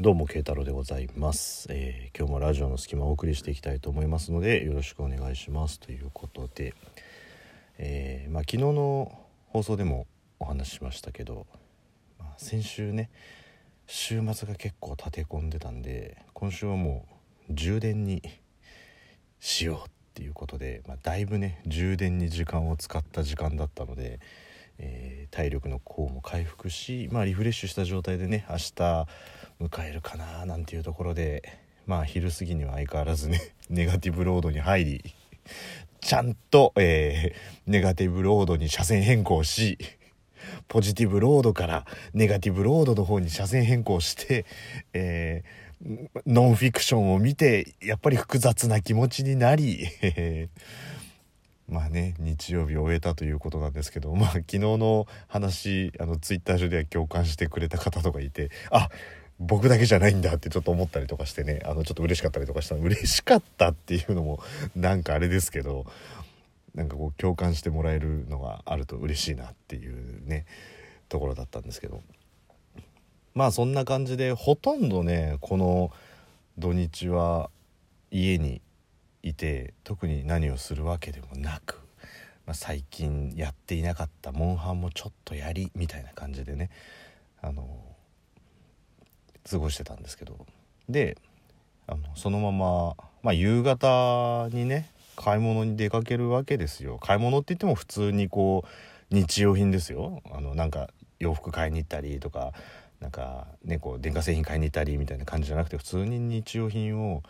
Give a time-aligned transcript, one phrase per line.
[0.00, 6.72] どうも慶太郎でございます、えー、今日もラジオの隙間をお送りしていきたいと思いますのでよろしくお願いしますということで、
[7.78, 10.06] えー、まあ、昨日の放送でも
[10.38, 11.48] お話ししましたけど、
[12.20, 13.10] まあ、先週ね
[13.88, 17.04] 週末が結構立て込んでたんで今週はも
[17.50, 18.22] う充電に
[19.40, 24.20] しようっていうことで、まあ、だいぶね充電に時間を使った時間だったので、
[24.78, 29.06] えー、体力の方も回復し、まあ、リフレッシュした状態でね明日
[29.60, 31.42] 迎えるかななんていうところで
[31.86, 35.14] まあ昼過ぎには相変わらずね ネガティブロードに入り
[36.00, 39.78] ちゃんと、えー、ネガティブロードに車線変更し
[40.68, 44.46] ポジティブロードからネガティブロードの方に車線変更して、
[44.92, 49.88] えー、ノンフィクションを見てやっぱり複雑な気持ちになり
[51.68, 58.88] まあね日曜日を終えたということなんですけどまあ昨日の話あのツイッター上では共感してくれた方とかいてあ
[59.38, 64.40] 僕だけじゃないんだってちょっと思ったりとかしてねあのちょっと嬉しかったりとかしたの嬉しかったっていうのも
[64.74, 65.84] なんかあれですけど
[66.74, 70.46] なんかこう共感してもらえるのがあると嬉しいなっていうね
[71.08, 72.02] ところだったんですけど。
[73.34, 75.92] まあそんな感じでほとんどねこの
[76.58, 77.50] 土日は
[78.10, 78.60] 家に
[79.28, 81.80] いて特に何をするわけでもなく、
[82.46, 86.70] まあ、最近やっていなかったモンハンもちょっとやりみたいな感じでね
[87.40, 87.66] あの
[89.48, 90.46] 過ごしてたんですけど。
[90.88, 91.18] で
[91.86, 96.98] あのそのまま、まあ、夕方にね買い物に出かけるわけですよ。
[96.98, 98.64] 買い物って言っても普通にこ
[99.10, 100.22] う日用品ですよ。
[100.30, 102.52] あのなんか洋服買いに行ったりとか
[103.00, 107.22] なんかねこう電化製品買いに行ったりみたいな感じじゃなくて普通に日用品を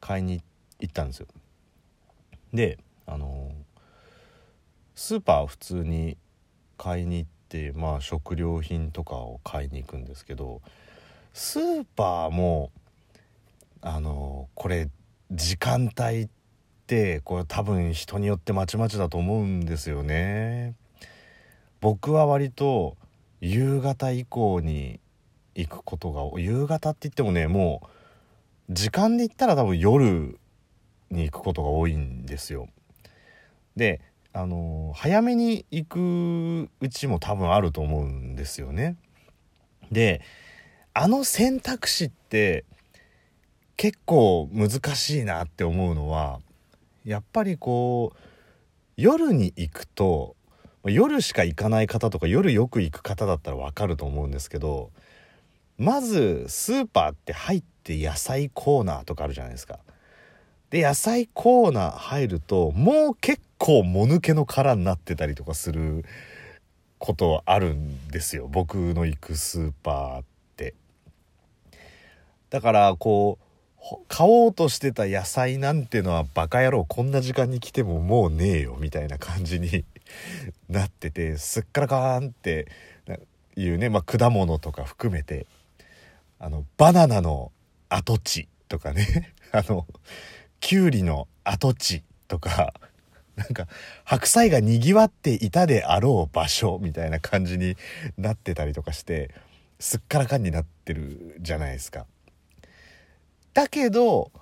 [0.00, 0.48] 買いに行って
[0.80, 1.26] 行ったんですよ
[2.52, 3.52] であの
[4.94, 6.16] スーパー普通に
[6.76, 10.60] 買いに行ってまあ食料品とかを買いに行くんですけど
[11.32, 12.70] スーパーも
[13.80, 14.88] あのこれ
[15.30, 16.28] 時間帯っ
[16.86, 20.74] てこれ多分人によってまちまちだと思うんですよね。
[21.80, 22.96] 僕は割と
[23.40, 25.00] 夕方以降に
[25.54, 27.82] 行くことが夕方って言ってもねも
[28.68, 30.38] う時間で言ったら多分夜
[31.10, 32.68] に行くことが多いんですよ。
[33.76, 34.00] で
[34.32, 38.96] あの早めに行くうちも多分あると思うんですよね。
[39.90, 40.20] で
[40.94, 42.64] あの選択肢って
[43.76, 46.40] 結構難しいなって思うのは
[47.04, 48.18] やっぱりこう
[48.96, 50.34] 夜に行くと
[50.84, 54.90] 夜しか行かない方とか夜よく行く方だったらわかると思うんですけど
[55.78, 59.78] まずスーパーって入って野菜コーナーとかあるじゃないですか。
[60.70, 66.04] で野菜コーナー入るともう結構もぬけの殻になってたりとかする
[66.98, 68.48] ことあるんですよ。
[68.50, 70.24] 僕の行くスーパーっ
[70.56, 70.74] て。
[72.50, 73.48] だからこう
[74.08, 79.84] 買おうとしてた野菜なんてのはバカ野郎こんな時間に来てももうねえよみたいな感じに
[80.68, 82.66] なっててすっからかーんって
[83.56, 85.46] いうね、まあ、果物とか含めて
[86.38, 87.52] あのバナナの
[87.88, 89.32] 跡地とかね。
[89.52, 89.86] あの
[90.60, 92.74] きゅうりの跡地とか
[93.36, 93.66] なんか
[94.04, 97.76] 白菜がにぎわっていたであろう場所みたいな感じに
[98.16, 99.30] なってたりとかして
[99.78, 102.06] すっからかんになってるじゃないですか。
[103.54, 104.32] だけど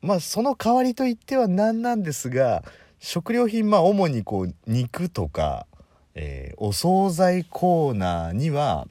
[0.00, 2.64] まあその代わりといっては何なんですが
[2.98, 5.66] 食料品まあ主にこう肉とか、
[6.14, 8.86] えー、お惣菜コーナーには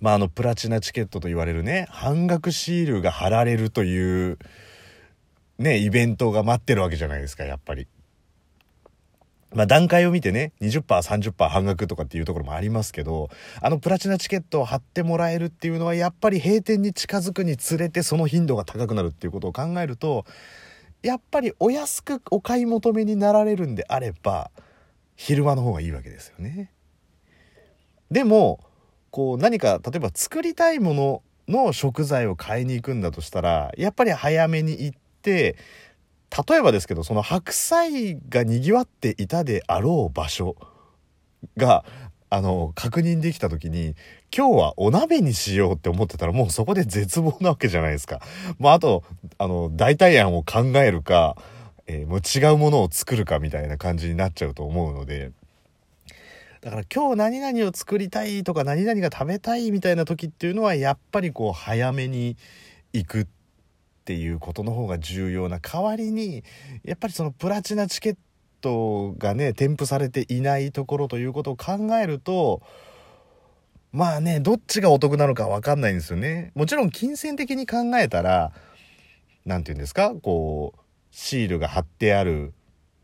[0.00, 4.38] まああのプラチナチケットと言われるね半額シールが貼られるという
[5.60, 7.86] ねイベントが待ってるわけじゃないですかやっぱり。
[9.52, 20.24] まあ、段階を見てね、20%、30%半額とかっていうところもありますけど、あのプラチナチケットを貼ってもらえるっていうのは、やっぱり閉店に近づくにつれてその頻度が高くなるっていうことを考えると、
[21.02, 24.52] やっぱりお安くお買い求めになられるんであれば、
[25.16, 26.72] 昼間の方がいいわけですよね。
[28.10, 28.60] でも、
[29.10, 35.54] こう何か、例えば作りたいものの食材を買いに行くんだとしたら、やっぱり早めに行って、例
[36.56, 40.56] えばですけどその白菜がにぎわっていたであろう場所
[41.56, 41.84] が
[42.32, 43.96] あの確認できた時に
[44.34, 48.20] 今日はお鍋にしようって思ってたらもうそこで絶望なわけじゃないですか。
[48.60, 49.02] まあ、あと
[49.38, 51.36] あの代替案を考えるか、
[51.88, 55.32] えー、もう違うものを作るかみたいな感じになっちゃうと思うので。
[56.60, 62.36] だから今日何々を作りたいとか何々が食べたいみたいな時っていうのはやっぱりこう早めに
[62.92, 63.26] 行くっ
[64.10, 66.42] ていうことの方が重要な代わりに
[66.82, 68.16] やっぱりそのプラチナチケッ
[68.60, 72.60] トがね添付されていないところということを考えると
[73.92, 76.50] まあねどっちがお得なのか分かんないんですよね。
[76.56, 78.50] もちろん金銭的に考えたら
[79.44, 80.80] 何て言うんですかこう
[81.12, 82.52] シールが貼ってある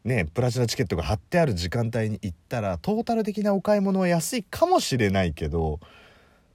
[0.05, 5.79] ねプラチナチケットが貼ってある時間帯に行ったらトータル的なお買い物は安いかもしれないけど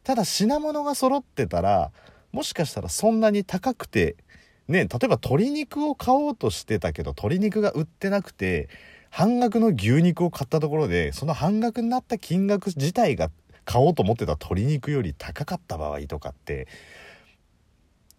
[0.03, 1.93] ただ品物が揃ってたら
[2.33, 4.15] もしかしたらそんなに高くて
[4.71, 8.69] ね例えば鶏肉を買おうとしてたけど鶏肉が売ってなくて
[9.09, 13.29] 半額の牛肉を買ったところでその半額になった金額自体が
[13.65, 16.67] 買おうと思ってた鶏肉より高かった場合とかって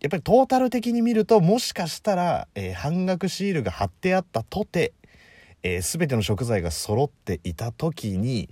[0.00, 4.92] やっぱりトータル的に見るともしかしたら、えー、半額シールが貼ってあったとて、
[5.62, 8.48] えー、全ての食材が揃っていた時に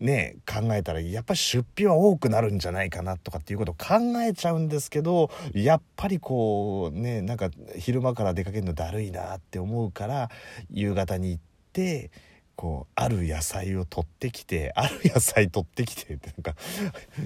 [0.00, 10.30] ね考えたらやっぱり出費は多くなるんじゃないかなとかっていうことを考えちゃうんですけどやっぱりこうねなんか昼間から出かけるのだるいなって思うから
[10.70, 11.42] 夕方に行っ
[11.72, 12.10] て
[12.56, 16.54] こうある野菜を取ってきてある野菜取ってきてってなんか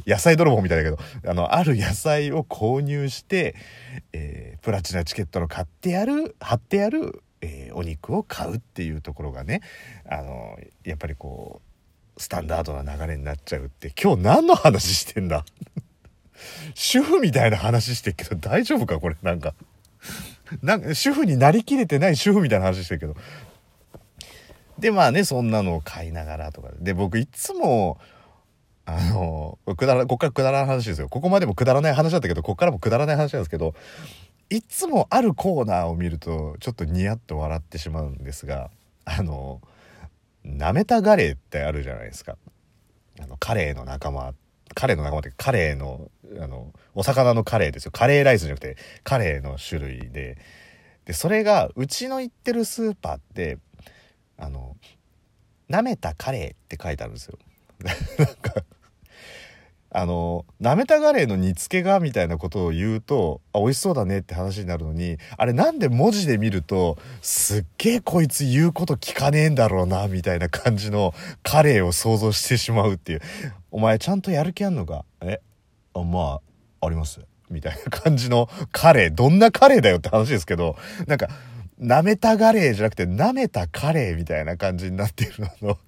[0.06, 3.54] 野菜泥棒みたいだけどあのある野菜を購入して、
[4.12, 9.60] えー、プラチナチケットの買ってやる貼ってやる、えー、お肉を買うっていうところがね
[10.08, 11.67] あのやっぱりこう
[12.18, 15.44] スタンダードな流れになっちゃうって今日何の話してんだ？
[16.74, 19.16] 主婦みたいな話してるけど大丈夫かこれ？
[19.22, 19.54] なんか。
[20.62, 23.16] なんか主婦になりきれてない主婦みたいな話してるけど。
[24.78, 26.94] でまあねそんなのを買いながらとかで。
[26.94, 27.98] 僕いつも
[28.86, 31.08] あのくだらこっからくだらない話ですよ。
[31.08, 33.74] ここまでもくだらない話だったけどこっからもくだらない話なんですけど
[34.48, 38.70] いつもあるコーナーを見るとちょっとニヤッと笑ってしまうんですが
[39.04, 39.60] あの
[40.48, 42.36] なめたガレーってあるじゃないですか。
[43.20, 44.34] あの、カレーの仲間、
[44.74, 46.10] カレーの仲間ってカレーの、
[46.40, 47.90] あの、お魚のカレーですよ。
[47.92, 50.38] カレーライスじゃなくて、カレーの種類で。
[51.04, 53.58] で、それが、うちの行ってるスーパーって、
[54.36, 54.76] あの、
[55.68, 57.38] なめたカレーって書いてあるんですよ。
[57.80, 58.64] なんか
[59.98, 73.20] あの、なめたガレーの煮付けがみたいなことを言うと、あ、美味しそうだねって話になるのに、あれなんで文字で見ると、すっげえこいつ言うこと聞かねえんだろうな、みたいな感じのカレーを想像してしまうっていう。
[73.72, 75.04] お前ちゃんとやる気あんのか？
[75.20, 75.40] え？
[75.94, 76.40] あ、ま
[76.80, 77.20] あ、あります。
[77.50, 80.76] みたいな感じのカレー、どんなカレーだよって話ですけど、
[81.08, 81.28] なんか、
[81.78, 85.78] なめたガレーじゃなくて、なめたカレーみたいな感じになっているの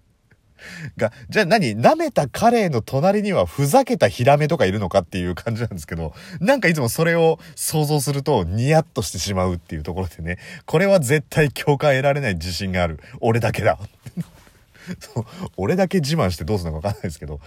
[0.96, 13.00] が、じゃあ何舐めたカレーの隣にはふざけたヒラメとかいるのかっていう感じなんですけど、なんかいつもそれを想像するとニヤッとしてしまうっていうところでね、これは絶対共感得られない自信がある。
[13.20, 13.78] 俺だけだ。
[14.98, 15.24] そう
[15.56, 17.40] 俺だけ自慢してどうするのか分かんないですけど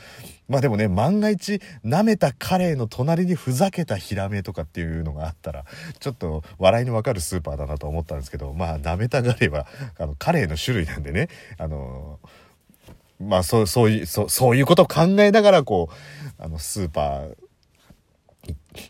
[0.48, 5.65] まあでもね万が一舐めたカレーの隣にふざけたヒラメとかっていうのがあったら
[6.00, 9.68] ちょっと笑いに分かるスーパーだなと思ったんですけどまあ舐めたガレーは
[9.98, 12.42] あのカレーの種類なんでねあのー
[13.27, 17.35] まあそうそういうそうそういうことを考えながらこうあのスーパー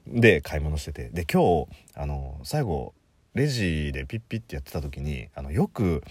[0.08, 2.94] で買い物しててで今日あの最後
[3.36, 6.04] レジでピッピッてやってた時にあのよく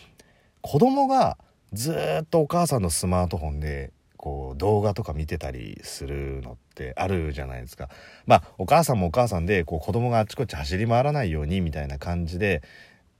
[0.60, 1.38] 子供が
[1.72, 7.88] ずっとお母さんのスマートフォンでこう動画とか見てたりするのってあるじゃないですか。
[8.26, 12.62] まあお母さんもお母さんでこう子供があちこち走り回らないようにみたいな感じで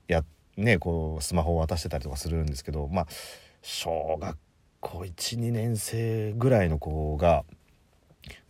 [0.06, 0.24] や
[0.56, 3.06] ねこうスマホを渡してたりとかするんですけどまあ
[3.62, 4.36] 小学
[4.82, 7.44] 校12年生ぐらいの子が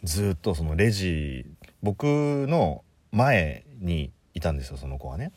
[0.03, 1.47] ずっとそのレジ
[1.83, 2.05] 僕
[2.49, 5.31] の前にいたんですよその子はね。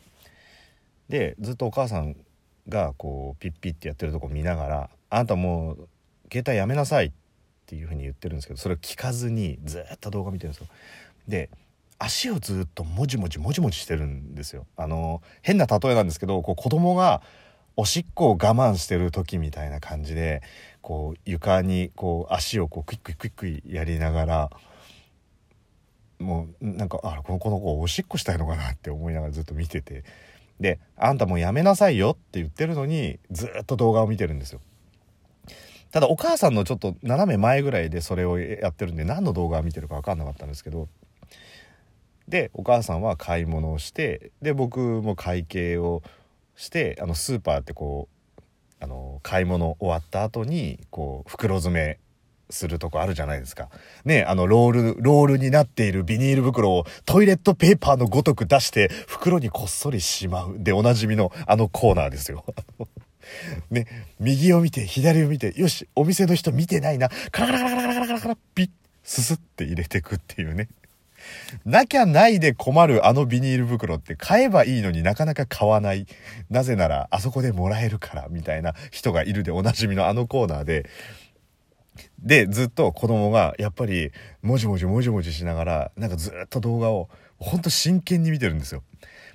[1.08, 2.16] でずっとお母さん
[2.68, 5.88] がこうピッピッてやってるとこ見ながら「あなたもう
[6.32, 7.12] 携帯やめなさい」っ
[7.66, 10.66] ていうふうに言ってるんですけどそれを聞かずにずっと動画見てるんですよ。
[11.28, 11.50] で
[11.98, 14.66] 足をずっともじもじもじもじしてるんですよ。
[14.76, 17.22] あの変な例えなんですけどこう子供が
[17.76, 20.42] おしっこを我慢してる時みたいな感じで
[20.86, 24.50] こう床にこう足をこうクイックイクイックイやりながら
[26.20, 30.04] もうなんかあこの子の子おしっこしたいのかなって思いながらずっと見てて
[30.60, 34.60] で「あんたもうやめなさいよ」って言ってるのにずっと動画を見てるんですよ。
[35.90, 40.86] ただお母さんのちょっと斜め前ぐらいでそれをやってるんで何の動画を見てるか分かんなかったんですけど
[42.28, 46.04] でお母さんは買い物をしてで僕も会計を
[46.54, 48.15] してあのスーパーってこう
[48.80, 51.98] あの買い物終わった後にこう袋詰め
[52.50, 53.68] するとこあるじゃないですか。
[54.04, 62.44] ねあのロール、ロールになっているビニール袋をトイレットペーパーのごとく出して袋にこっそりしまうでおなじみのあのコーナーですよ。
[63.70, 63.86] ね、
[64.20, 68.70] 右を見て左を見てよしお店の人見てないなカラカラカラカラカラカラピッ
[69.02, 70.68] すすって入れてくっていうね
[71.64, 76.06] なきゃないで困るあのビニール袋って買えばいいのになかなか買わない。
[76.50, 80.88] なぜならあそこでもらえるからみたいな人がいるでおなじみのあのコーナーで、
[82.18, 87.08] でずっと子供がやっぱりもじもじもじもじしながらなんかずっと動画を
[87.38, 88.82] ほんと真剣に見てるんですよ。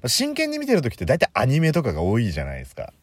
[0.05, 2.93] 真剣に見てる時って大体アニメとかが多いじゃないですか。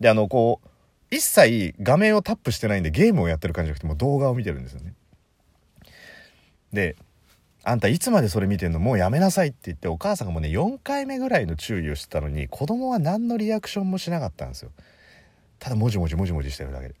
[0.00, 0.68] であのこう
[1.10, 4.94] 一切画面をタップしてないんでゲームをやってる感じじゃなくてもう動画を見てるんですよね。
[6.72, 6.96] で
[7.62, 8.78] あんたいつまでそれ見てんの？
[8.78, 14.70] もうやめなさいって言ってお母さんがもうね4回目ぐらいの注意をしてたのに子供は何のリアクションもしなかったんですよ。
[15.58, 16.94] ただもじもじもじもじしてるだけで。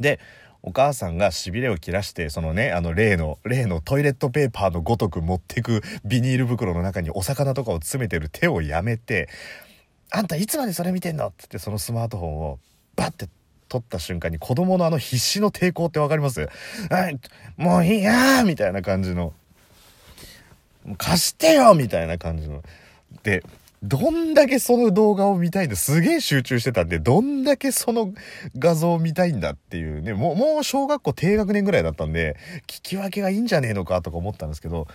[0.00, 0.20] で
[0.62, 9.28] お母さんがしびれを切らしてそのねあの例の例のトイレットペーパーのごとく持ってくビニール袋の中にお魚とかを詰めてる手をやめて
[10.10, 12.58] 「あんたいつまでそれ見てんの?」っつってそのスマートフォンを
[12.96, 13.28] バッて
[13.68, 16.48] 取った瞬間に子供のあの必死の抵抗って分かります？
[16.90, 17.18] はい
[17.56, 19.32] もういいやみたいな感じの。
[20.98, 22.62] 貸してよみたいな感じの。
[23.24, 23.42] で
[23.82, 25.76] どんだけその動画を見たいんだ？
[25.76, 28.14] すげえ集中してたんでどんだけその
[28.56, 30.14] 画像を見たいんだっていうね。
[30.14, 32.36] もうもう小学校低学年ぐらいだったんで
[32.68, 34.86] 聞き分けがいいんじゃねえのかとか思ったんですけど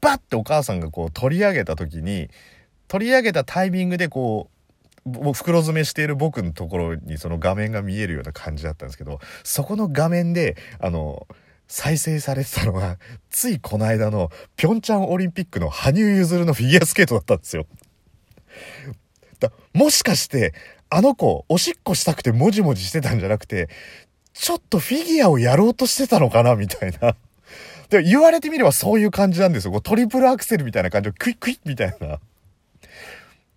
[0.00, 2.28] バッてお母さんがこう取り上げた時に
[2.88, 4.59] 取り上げたタイミングでこう
[5.32, 11.26] 袋詰めしている僕のところにその画面が見えるような感じだったんですけどそこの画面であの
[11.66, 12.98] 再生されてたのが
[13.30, 17.66] ついこの間のピョンチャンオリンピックの羽生結弦のフィギュアスケートだったんですよ。
[19.38, 20.52] だもしかして
[20.90, 23.68] あの子おしっこしたくてもじもじしてたんじゃなくて
[24.32, 27.16] ちょっとフィギュアをやろうとしてたのかなみたいな。
[27.88, 29.72] で言われてみればそういう感じなんですよ。
[29.72, 32.20] こうトリプルアクセルみたいな感じをクイックイッみたいな。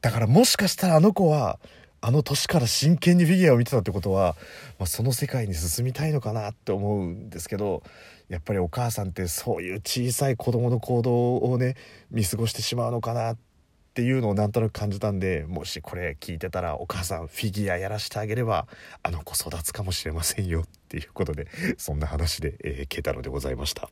[0.04, 1.60] だからもしかしたらあの子は
[2.02, 4.36] あの年から真剣にフィギュアを見てたってことは、
[4.78, 7.84] まあ、その世界に進みたいのかなって思うんですけど
[8.28, 11.76] やっぱりお母さんってそういう小さい子供の行動をね
[12.12, 13.38] 見過ごしてしまうのかなっ
[13.94, 18.68] ていうのをなんとなく感じたんでもしこれ聞いてたらお母さんフィギュアやらしてあげれば
[19.04, 23.90] あの子育つかもしれませんよっていうことでそんな話で、えー、ケタロでございました。